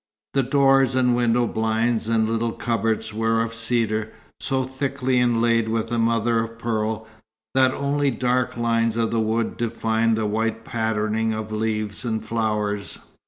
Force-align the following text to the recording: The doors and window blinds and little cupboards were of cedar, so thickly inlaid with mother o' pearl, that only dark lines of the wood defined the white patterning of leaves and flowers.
The 0.33 0.41
doors 0.41 0.95
and 0.95 1.15
window 1.15 1.45
blinds 1.45 2.07
and 2.09 2.27
little 2.27 2.53
cupboards 2.53 3.13
were 3.13 3.43
of 3.43 3.53
cedar, 3.53 4.11
so 4.39 4.63
thickly 4.63 5.19
inlaid 5.19 5.69
with 5.69 5.91
mother 5.91 6.43
o' 6.43 6.47
pearl, 6.47 7.05
that 7.53 7.71
only 7.71 8.09
dark 8.09 8.57
lines 8.57 8.97
of 8.97 9.11
the 9.11 9.19
wood 9.19 9.57
defined 9.57 10.17
the 10.17 10.25
white 10.25 10.65
patterning 10.65 11.33
of 11.33 11.51
leaves 11.51 12.03
and 12.03 12.25
flowers. 12.25 12.97